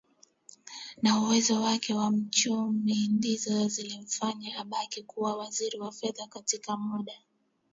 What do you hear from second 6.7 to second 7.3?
muda